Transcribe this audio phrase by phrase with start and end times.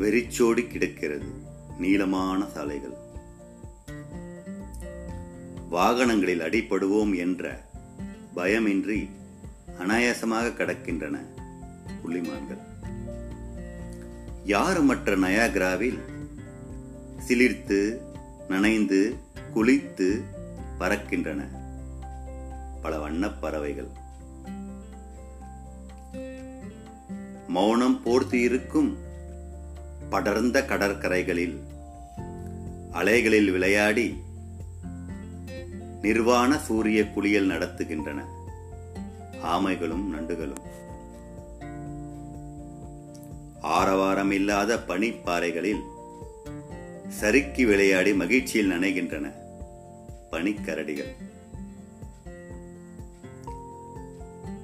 [0.00, 1.26] வெறிச்சோடி கிடக்கிறது
[1.78, 2.94] நீளமான சாலைகள்.
[5.70, 7.68] வாகனங்களில் அடிபடுவோம் என்ற
[8.36, 9.08] பயமின்றி
[9.78, 11.18] அனாயாசமாக கடக்கின்றன
[12.04, 12.58] புள்ளிமான்கள்.
[14.44, 15.98] யாருமற்ற நயாகிராவில்
[17.28, 18.00] சிலிர்த்து
[18.48, 19.14] நனைந்து
[19.54, 20.22] குளித்து
[20.78, 21.46] பறக்கின்றன
[22.82, 23.88] பல வண்ணப் பறவைகள்.
[27.48, 29.08] மௌனம் போர்த்தியிருக்கும்
[30.10, 31.56] படர்ந்த கடற்கரைகளில்
[32.92, 34.14] அலைகளில் விளையாடி
[36.02, 38.24] நிர்வாண சூரிய குளியல் நடத்துகின்றன.
[39.44, 40.62] ஆமைகளும் நண்டுகளும்.
[43.60, 45.80] ஆரவாரம் இல்லாத பனிப்பாறைகளில்
[47.08, 49.32] சறுக்கி விளையாடி மகிழ்ச்சியில் நனைகின்றன
[50.30, 51.12] பனிக்கரடிகள்.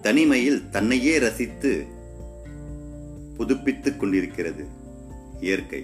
[0.00, 1.84] தனிமையில் தன்னையே ரசித்து
[3.36, 4.82] புதுப்பித்துக் கொண்டிருக்கிறது.
[5.44, 5.80] இயற்கை.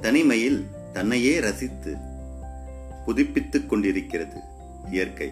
[0.00, 0.60] தனிமையில்
[0.92, 1.92] தன்னையே ரசித்து
[3.06, 4.38] புதுப்பித்துக் கொண்டிருக்கிறது
[4.90, 5.30] இயற்கை.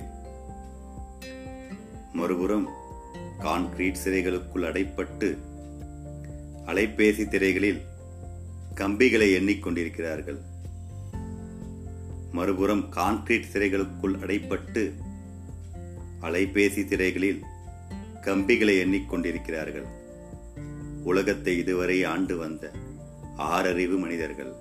[2.13, 2.67] மறுபுறம்
[3.41, 5.29] கான்கிரீட் சிறைகளுக்குள் அடைப்பட்டு
[6.67, 7.81] அலைபேசி திரைகளில்
[8.75, 10.41] கம்பிகளை எண்ணிக்கொண்டிருக்கிறார்கள்
[12.33, 14.83] மறுபுறம் கான்கிரீட் சிறைகளுக்குள் அடைப்பட்டு
[16.23, 17.41] அலைபேசி திரைகளில்
[18.21, 19.89] கம்பிகளை எண்ணிக்கொண்டிருக்கிறார்கள்
[21.05, 22.71] உலகத்தை இதுவரை ஆண்டு வந்த
[23.39, 24.53] ஆறறிவு மனிதர்கள்.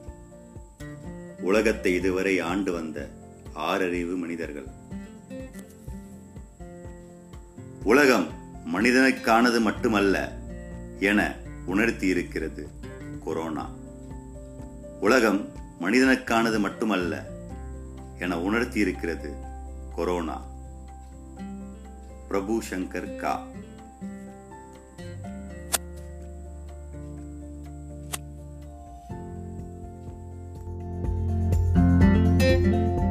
[1.41, 3.09] உலகத்தை இதுவரை ஆண்டு வந்த
[3.55, 4.65] ஆறறிவு மனிதர்கள்.
[7.83, 8.27] உலகம்
[8.73, 10.39] மனிதனுக்கானது மட்டுமல்ல
[10.99, 12.67] என உணர்த்தி இருக்கிறது
[13.23, 13.69] கொரோனா.
[14.99, 15.49] உலகம்
[15.81, 17.25] மனிதனுக்கானது மட்டுமல்ல
[18.19, 19.33] என உணர்த்தி இருக்கிறது
[19.95, 20.45] கொரோனா.
[22.27, 23.47] பிரபு சங்கர் கா.
[32.59, 33.08] Música